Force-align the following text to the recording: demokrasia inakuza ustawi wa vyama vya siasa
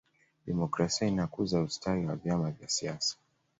demokrasia 0.45 1.07
inakuza 1.07 1.61
ustawi 1.61 2.05
wa 2.05 2.15
vyama 2.15 2.51
vya 2.51 2.69
siasa 2.69 3.15